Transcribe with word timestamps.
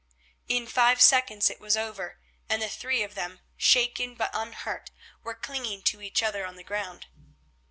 In 0.47 0.65
five 0.65 0.99
seconds 0.99 1.47
it 1.51 1.59
was 1.59 1.77
over, 1.77 2.19
and 2.49 2.59
the 2.59 2.69
three 2.69 3.03
of 3.03 3.13
them, 3.13 3.41
shaken 3.55 4.15
but 4.15 4.31
unhurt, 4.33 4.89
were 5.21 5.35
clinging 5.35 5.83
to 5.83 6.01
each 6.01 6.23
other 6.23 6.43
on 6.43 6.55
the 6.55 6.63
ground. 6.63 7.05